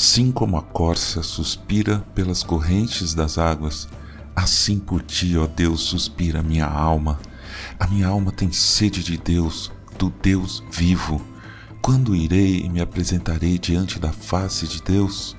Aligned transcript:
Assim 0.00 0.30
como 0.30 0.56
a 0.56 0.62
corça 0.62 1.24
suspira 1.24 2.06
pelas 2.14 2.44
correntes 2.44 3.14
das 3.14 3.36
águas, 3.36 3.88
assim 4.34 4.78
por 4.78 5.02
ti, 5.02 5.36
ó 5.36 5.44
Deus, 5.44 5.80
suspira 5.80 6.40
minha 6.40 6.66
alma. 6.66 7.18
A 7.80 7.86
minha 7.88 8.06
alma 8.06 8.30
tem 8.30 8.52
sede 8.52 9.02
de 9.02 9.18
Deus, 9.18 9.72
do 9.98 10.08
Deus 10.08 10.62
vivo. 10.70 11.20
Quando 11.82 12.14
irei 12.14 12.60
e 12.60 12.68
me 12.68 12.80
apresentarei 12.80 13.58
diante 13.58 13.98
da 13.98 14.12
face 14.12 14.68
de 14.68 14.80
Deus? 14.80 15.36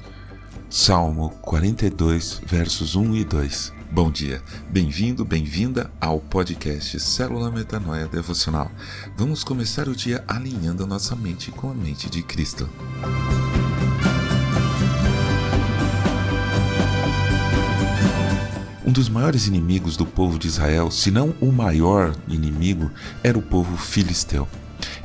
Salmo 0.70 1.30
42, 1.41 2.41
versos 2.46 2.98
1 2.98 3.16
e 3.16 3.23
2. 3.23 3.73
Bom 3.89 4.12
dia, 4.12 4.44
bem-vindo, 4.70 5.23
bem-vinda 5.23 5.89
ao 6.02 6.20
podcast 6.20 7.00
Célula 7.00 7.50
Metanoia 7.50 8.10
Devocional. 8.10 8.70
Vamos 9.16 9.41
começar 9.41 9.88
o 9.88 9.96
dia 9.96 10.21
alinhando 10.28 10.84
a 10.84 10.86
nossa 10.86 11.16
mente 11.16 11.50
com 11.50 11.71
a 11.71 11.74
mente 11.74 12.10
de 12.10 12.21
Cristo. 12.21 12.70
Um 18.89 18.92
dos 18.92 19.07
maiores 19.07 19.46
inimigos 19.46 19.96
do 19.96 20.04
povo 20.04 20.39
de 20.39 20.48
Israel, 20.48 20.89
se 20.89 21.11
não 21.11 21.36
o 21.39 21.52
maior 21.52 22.11
inimigo, 22.28 22.92
era 23.24 23.38
o 23.38 23.42
povo 23.42 23.78
filisteu. 23.78 24.48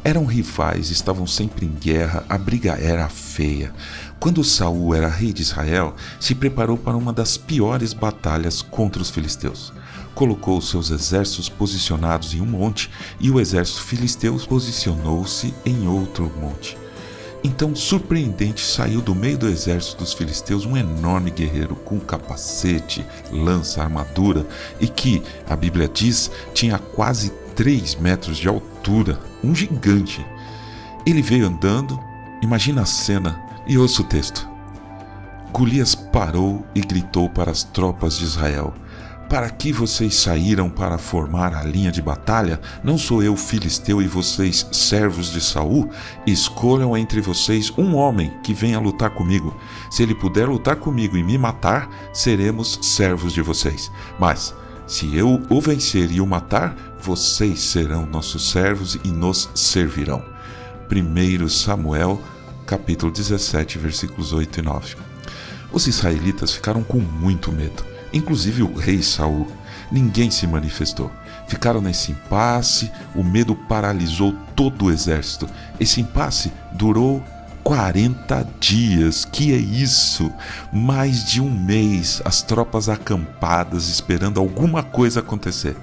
Eram 0.02 0.24
rivais, 0.24 0.90
estavam 0.90 1.26
sempre 1.26 1.66
em 1.66 1.68
guerra, 1.68 2.24
a 2.26 2.38
briga 2.38 2.78
era 2.80 3.06
feia. 3.10 3.74
Quando 4.18 4.42
Saul 4.42 4.94
era 4.94 5.06
rei 5.06 5.34
de 5.34 5.42
Israel, 5.42 5.94
se 6.18 6.34
preparou 6.34 6.78
para 6.78 6.96
uma 6.96 7.12
das 7.12 7.36
piores 7.36 7.92
batalhas 7.92 8.62
contra 8.62 9.02
os 9.02 9.10
filisteus. 9.10 9.70
Colocou 10.14 10.62
seus 10.62 10.90
exércitos 10.90 11.50
posicionados 11.50 12.32
em 12.32 12.40
um 12.40 12.46
monte 12.46 12.90
e 13.20 13.30
o 13.30 13.38
exército 13.38 13.82
filisteu 13.82 14.34
posicionou-se 14.48 15.52
em 15.66 15.86
outro 15.86 16.32
monte. 16.40 16.83
Então, 17.46 17.76
surpreendente, 17.76 18.64
saiu 18.64 19.02
do 19.02 19.14
meio 19.14 19.36
do 19.36 19.46
exército 19.46 19.98
dos 19.98 20.14
filisteus 20.14 20.64
um 20.64 20.78
enorme 20.78 21.30
guerreiro 21.30 21.76
com 21.76 22.00
capacete, 22.00 23.04
lança, 23.30 23.82
armadura 23.82 24.46
e 24.80 24.88
que, 24.88 25.22
a 25.46 25.54
Bíblia 25.54 25.86
diz, 25.86 26.30
tinha 26.54 26.78
quase 26.78 27.28
3 27.54 27.96
metros 27.96 28.38
de 28.38 28.48
altura, 28.48 29.20
um 29.42 29.54
gigante. 29.54 30.24
Ele 31.04 31.20
veio 31.20 31.46
andando, 31.46 32.00
imagina 32.40 32.80
a 32.80 32.86
cena 32.86 33.38
e 33.66 33.76
ouça 33.76 34.00
o 34.00 34.06
texto. 34.06 34.48
Golias 35.52 35.94
parou 35.94 36.64
e 36.74 36.80
gritou 36.80 37.28
para 37.28 37.50
as 37.50 37.62
tropas 37.62 38.18
de 38.18 38.24
Israel: 38.24 38.72
Para 39.28 39.50
que 39.50 39.72
vocês 39.72 40.14
saíram 40.14 40.68
para 40.68 40.98
formar 40.98 41.54
a 41.54 41.62
linha 41.62 41.90
de 41.90 42.00
batalha? 42.02 42.60
Não 42.82 42.96
sou 42.96 43.22
eu 43.22 43.36
filisteu 43.36 44.00
e 44.00 44.06
vocês 44.06 44.66
servos 44.70 45.32
de 45.32 45.40
Saul? 45.40 45.90
Escolham 46.26 46.96
entre 46.96 47.20
vocês 47.20 47.72
um 47.76 47.94
homem 47.94 48.32
que 48.42 48.54
venha 48.54 48.78
lutar 48.78 49.10
comigo. 49.10 49.56
Se 49.90 50.02
ele 50.02 50.14
puder 50.14 50.48
lutar 50.48 50.76
comigo 50.76 51.16
e 51.16 51.22
me 51.22 51.38
matar, 51.38 51.88
seremos 52.12 52.78
servos 52.82 53.32
de 53.32 53.42
vocês. 53.42 53.90
Mas 54.18 54.54
se 54.86 55.16
eu 55.16 55.42
o 55.48 55.60
vencer 55.60 56.12
e 56.12 56.20
o 56.20 56.26
matar, 56.26 56.76
vocês 57.00 57.60
serão 57.60 58.06
nossos 58.06 58.50
servos 58.50 58.98
e 59.02 59.08
nos 59.08 59.48
servirão. 59.54 60.22
1 60.90 61.48
Samuel, 61.48 62.20
capítulo 62.66 63.10
17, 63.10 63.78
versículos 63.78 64.32
8 64.32 64.60
e 64.60 64.62
9. 64.62 64.96
Os 65.72 65.86
israelitas 65.86 66.52
ficaram 66.52 66.82
com 66.84 66.98
muito 66.98 67.50
medo, 67.50 67.84
inclusive 68.14 68.62
o 68.62 68.72
rei 68.74 69.02
Saul. 69.02 69.46
Ninguém 69.90 70.30
se 70.30 70.46
manifestou. 70.46 71.10
Ficaram 71.46 71.80
nesse 71.80 72.12
impasse, 72.12 72.90
o 73.14 73.22
medo 73.22 73.54
paralisou 73.54 74.34
todo 74.56 74.86
o 74.86 74.90
exército. 74.90 75.46
Esse 75.78 76.00
impasse 76.00 76.50
durou 76.72 77.22
40 77.62 78.46
dias, 78.60 79.24
que 79.24 79.52
é 79.52 79.56
isso? 79.56 80.30
Mais 80.72 81.24
de 81.24 81.40
um 81.40 81.50
mês, 81.50 82.20
as 82.24 82.42
tropas 82.42 82.88
acampadas 82.88 83.88
esperando 83.88 84.38
alguma 84.38 84.82
coisa 84.82 85.20
acontecer. 85.20 85.76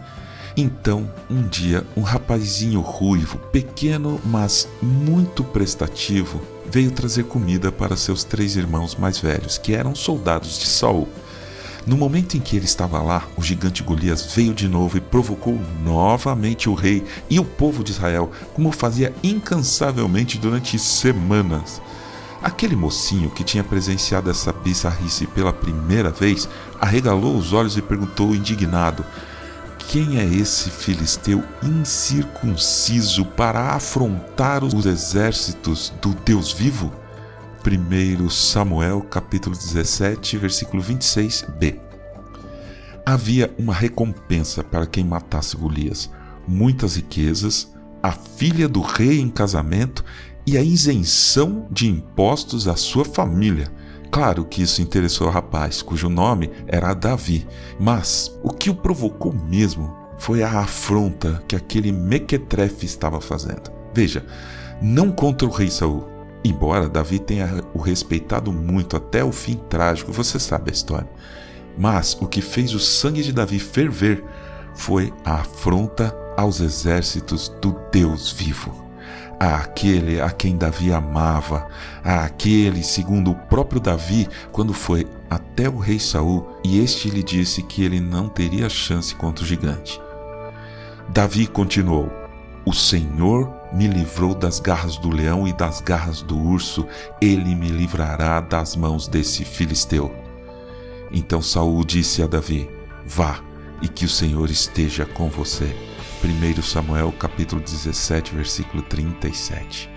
Então, 0.55 1.09
um 1.29 1.41
dia, 1.47 1.85
um 1.95 2.01
rapazinho 2.01 2.81
ruivo, 2.81 3.37
pequeno, 3.37 4.19
mas 4.25 4.67
muito 4.81 5.43
prestativo, 5.43 6.41
veio 6.69 6.91
trazer 6.91 7.23
comida 7.23 7.71
para 7.71 7.95
seus 7.95 8.23
três 8.23 8.55
irmãos 8.55 8.95
mais 8.95 9.17
velhos, 9.17 9.57
que 9.57 9.73
eram 9.73 9.95
soldados 9.95 10.59
de 10.59 10.67
Saul. 10.67 11.07
No 11.85 11.97
momento 11.97 12.37
em 12.37 12.39
que 12.39 12.55
ele 12.55 12.65
estava 12.65 13.01
lá, 13.01 13.27
o 13.35 13.41
gigante 13.41 13.81
Golias 13.81 14.33
veio 14.35 14.53
de 14.53 14.67
novo 14.67 14.97
e 14.97 15.01
provocou 15.01 15.59
novamente 15.83 16.69
o 16.69 16.75
rei 16.75 17.03
e 17.27 17.39
o 17.39 17.45
povo 17.45 17.83
de 17.83 17.91
Israel, 17.91 18.31
como 18.53 18.71
fazia 18.71 19.13
incansavelmente 19.23 20.37
durante 20.37 20.77
semanas. 20.77 21.81
Aquele 22.41 22.75
mocinho 22.75 23.31
que 23.31 23.43
tinha 23.43 23.63
presenciado 23.63 24.29
essa 24.29 24.51
bizarrice 24.51 25.25
pela 25.27 25.53
primeira 25.53 26.11
vez 26.11 26.47
arregalou 26.79 27.35
os 27.35 27.51
olhos 27.51 27.77
e 27.77 27.81
perguntou 27.81 28.35
indignado: 28.35 29.03
Quem 29.77 30.19
é 30.19 30.25
esse 30.25 30.69
filisteu 30.69 31.43
incircunciso 31.63 33.25
para 33.25 33.73
afrontar 33.73 34.63
os 34.63 34.85
exércitos 34.85 35.91
do 36.01 36.13
Deus 36.13 36.51
vivo? 36.51 36.91
1 37.63 38.29
Samuel 38.29 39.01
capítulo 39.01 39.55
17, 39.55 40.37
versículo 40.37 40.81
26b. 40.81 41.79
Havia 43.05 43.53
uma 43.57 43.73
recompensa 43.73 44.63
para 44.63 44.87
quem 44.87 45.03
matasse 45.03 45.55
Golias, 45.55 46.09
muitas 46.47 46.95
riquezas, 46.95 47.71
a 48.01 48.11
filha 48.11 48.67
do 48.67 48.81
rei 48.81 49.19
em 49.19 49.29
casamento 49.29 50.03
e 50.45 50.57
a 50.57 50.63
isenção 50.63 51.67
de 51.69 51.87
impostos 51.87 52.67
à 52.67 52.75
sua 52.75 53.05
família. 53.05 53.71
Claro 54.09 54.43
que 54.43 54.63
isso 54.63 54.81
interessou 54.81 55.27
o 55.27 55.31
rapaz, 55.31 55.81
cujo 55.81 56.09
nome 56.09 56.49
era 56.67 56.93
Davi, 56.93 57.47
mas 57.79 58.37
o 58.43 58.49
que 58.49 58.69
o 58.69 58.75
provocou 58.75 59.33
mesmo 59.33 59.95
foi 60.17 60.43
a 60.43 60.59
afronta 60.59 61.43
que 61.47 61.55
aquele 61.55 61.91
mequetrefe 61.91 62.85
estava 62.85 63.21
fazendo. 63.21 63.71
Veja, 63.93 64.25
não 64.81 65.11
contra 65.11 65.47
o 65.47 65.51
rei 65.51 65.69
Saul, 65.69 66.10
Embora 66.43 66.89
Davi 66.89 67.19
tenha 67.19 67.63
o 67.73 67.79
respeitado 67.79 68.51
muito 68.51 68.97
até 68.97 69.23
o 69.23 69.31
fim 69.31 69.55
trágico, 69.69 70.11
você 70.11 70.39
sabe 70.39 70.71
a 70.71 70.73
história. 70.73 71.09
Mas 71.77 72.17
o 72.19 72.27
que 72.27 72.41
fez 72.41 72.73
o 72.73 72.79
sangue 72.79 73.23
de 73.23 73.31
Davi 73.31 73.59
ferver 73.59 74.23
foi 74.73 75.13
a 75.23 75.35
afronta 75.35 76.15
aos 76.35 76.59
exércitos 76.59 77.49
do 77.61 77.77
Deus 77.91 78.31
vivo. 78.31 78.89
Àquele 79.39 80.21
a 80.21 80.29
quem 80.29 80.55
Davi 80.55 80.93
amava, 80.93 81.67
àquele, 82.03 82.83
segundo 82.83 83.31
o 83.31 83.35
próprio 83.35 83.81
Davi, 83.81 84.27
quando 84.51 84.73
foi 84.73 85.07
até 85.29 85.67
o 85.67 85.77
rei 85.77 85.99
Saul 85.99 86.47
e 86.63 86.79
este 86.79 87.09
lhe 87.09 87.23
disse 87.23 87.63
que 87.63 87.83
ele 87.83 87.99
não 87.99 88.29
teria 88.29 88.69
chance 88.69 89.15
contra 89.15 89.43
o 89.43 89.47
gigante. 89.47 89.99
Davi 91.09 91.47
continuou: 91.47 92.11
O 92.65 92.73
Senhor 92.73 93.60
me 93.71 93.87
livrou 93.87 94.35
das 94.35 94.59
garras 94.59 94.97
do 94.97 95.09
leão 95.09 95.47
e 95.47 95.53
das 95.53 95.81
garras 95.81 96.21
do 96.21 96.37
urso, 96.37 96.85
ele 97.21 97.55
me 97.55 97.69
livrará 97.69 98.41
das 98.41 98.75
mãos 98.75 99.07
desse 99.07 99.45
filisteu. 99.45 100.13
Então 101.11 101.41
Saul 101.41 101.83
disse 101.85 102.21
a 102.21 102.27
Davi: 102.27 102.69
Vá, 103.05 103.39
e 103.81 103.87
que 103.87 104.05
o 104.05 104.09
Senhor 104.09 104.49
esteja 104.49 105.05
com 105.05 105.29
você. 105.29 105.75
1 106.23 106.61
Samuel 106.61 107.11
capítulo 107.13 107.61
17, 107.61 108.35
versículo 108.35 108.83
37. 108.83 109.89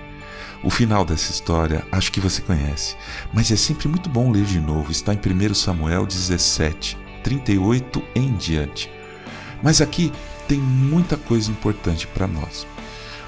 O 0.63 0.71
final 0.71 1.05
dessa 1.05 1.31
história 1.31 1.85
acho 1.93 2.11
que 2.11 2.21
você 2.21 2.41
conhece, 2.41 2.97
mas 3.33 3.51
é 3.51 3.57
sempre 3.57 3.87
muito 3.87 4.09
bom 4.09 4.31
ler 4.31 4.45
de 4.45 4.59
novo. 4.59 4.91
Está 4.91 5.13
em 5.13 5.19
1 5.19 5.55
Samuel 5.55 6.07
17, 6.07 6.97
38 7.23 8.03
em 8.15 8.33
diante. 8.33 8.91
Mas 9.63 9.83
aqui 9.83 10.11
tem 10.49 10.59
muita 10.59 11.17
coisa 11.19 11.51
importante 11.51 12.07
para 12.07 12.27
nós. 12.27 12.67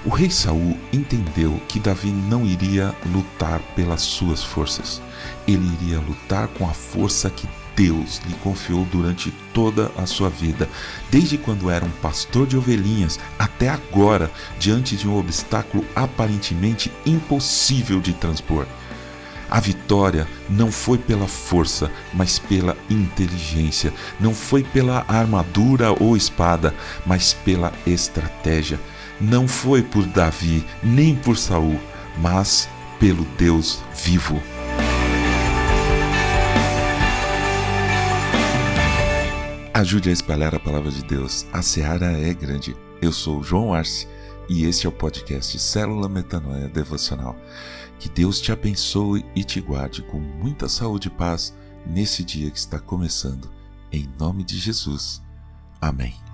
O 0.06 0.08
rei 0.08 0.30
Saul 0.30 0.78
entendeu 0.92 1.60
que 1.66 1.80
Davi 1.80 2.12
não 2.12 2.46
iria 2.46 2.94
lutar 3.12 3.58
pelas 3.74 4.02
suas 4.02 4.40
forças. 4.40 5.02
Ele 5.48 5.68
iria 5.80 5.98
lutar 5.98 6.46
com 6.46 6.64
a 6.64 6.72
força 6.72 7.28
que 7.28 7.48
Deus 7.74 8.22
lhe 8.24 8.34
confiou 8.34 8.84
durante 8.84 9.32
toda 9.52 9.90
a 9.98 10.06
sua 10.06 10.30
vida, 10.30 10.68
desde 11.10 11.36
quando 11.36 11.68
era 11.68 11.84
um 11.84 11.90
pastor 11.90 12.46
de 12.46 12.56
ovelhinhas 12.56 13.18
até 13.36 13.68
agora, 13.68 14.30
diante 14.60 14.94
de 14.96 15.08
um 15.08 15.18
obstáculo 15.18 15.84
aparentemente 15.96 16.92
impossível 17.04 17.98
de 18.00 18.14
transpor. 18.14 18.64
A 19.50 19.58
vitória 19.58 20.28
não 20.48 20.70
foi 20.70 20.98
pela 20.98 21.26
força, 21.26 21.90
mas 22.14 22.38
pela 22.38 22.76
inteligência. 22.88 23.92
Não 24.20 24.32
foi 24.32 24.62
pela 24.62 25.04
armadura 25.08 25.90
ou 26.00 26.16
espada, 26.16 26.72
mas 27.04 27.32
pela 27.32 27.72
estratégia 27.84 28.78
não 29.20 29.48
foi 29.48 29.82
por 29.82 30.04
Davi 30.06 30.64
nem 30.82 31.14
por 31.16 31.36
Saul, 31.36 31.80
mas 32.18 32.68
pelo 32.98 33.24
Deus 33.38 33.82
vivo. 33.94 34.40
Ajude 39.72 40.08
a 40.08 40.12
espalhar 40.12 40.54
a 40.54 40.58
palavra 40.58 40.90
de 40.90 41.04
Deus. 41.04 41.46
A 41.52 41.60
seara 41.60 42.06
é 42.06 42.32
grande. 42.32 42.74
Eu 43.02 43.12
sou 43.12 43.42
João 43.42 43.74
Arce 43.74 44.08
e 44.48 44.64
este 44.64 44.86
é 44.86 44.88
o 44.88 44.92
podcast 44.92 45.58
Célula 45.58 46.08
Metanoia 46.08 46.66
Devocional. 46.66 47.36
Que 47.98 48.08
Deus 48.08 48.40
te 48.40 48.50
abençoe 48.50 49.24
e 49.34 49.44
te 49.44 49.60
guarde 49.60 50.02
com 50.02 50.18
muita 50.18 50.66
saúde 50.66 51.08
e 51.08 51.10
paz 51.10 51.54
nesse 51.86 52.24
dia 52.24 52.50
que 52.50 52.58
está 52.58 52.78
começando. 52.78 53.50
Em 53.92 54.08
nome 54.18 54.44
de 54.44 54.58
Jesus. 54.58 55.22
Amém. 55.78 56.25